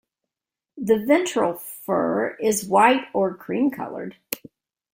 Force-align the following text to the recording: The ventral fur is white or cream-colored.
The 0.79 1.05
ventral 1.05 1.53
fur 1.53 2.29
is 2.41 2.65
white 2.65 3.03
or 3.13 3.35
cream-colored. 3.35 4.15